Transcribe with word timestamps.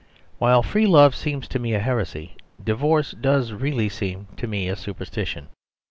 While 0.39 0.63
free 0.63 0.87
love 0.87 1.13
seems 1.15 1.47
to 1.49 1.59
me 1.59 1.75
a 1.75 1.79
heresy, 1.79 2.35
divorce 2.63 3.11
does 3.11 3.51
really 3.53 3.87
seem 3.87 4.29
to 4.37 4.47
me 4.47 4.67
a 4.67 4.75
superstition. 4.75 5.49